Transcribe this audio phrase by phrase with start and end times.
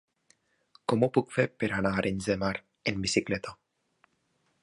[0.93, 2.51] Com ho puc fer per anar a Arenys de Mar
[2.93, 3.57] amb bicicleta?